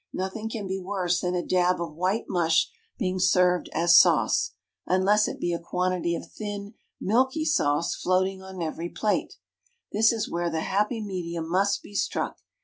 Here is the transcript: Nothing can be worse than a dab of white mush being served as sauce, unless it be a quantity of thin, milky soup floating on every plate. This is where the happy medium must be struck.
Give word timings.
Nothing 0.13 0.49
can 0.49 0.65
be 0.65 0.79
worse 0.79 1.19
than 1.21 1.35
a 1.35 1.45
dab 1.45 1.79
of 1.79 1.93
white 1.93 2.25
mush 2.27 2.71
being 2.97 3.19
served 3.19 3.69
as 3.71 3.99
sauce, 3.99 4.55
unless 4.87 5.27
it 5.27 5.39
be 5.39 5.53
a 5.53 5.59
quantity 5.59 6.15
of 6.15 6.27
thin, 6.31 6.73
milky 6.99 7.45
soup 7.45 7.85
floating 8.01 8.41
on 8.41 8.63
every 8.63 8.89
plate. 8.89 9.35
This 9.91 10.11
is 10.11 10.27
where 10.27 10.49
the 10.49 10.61
happy 10.61 11.03
medium 11.03 11.47
must 11.47 11.83
be 11.83 11.93
struck. 11.93 12.39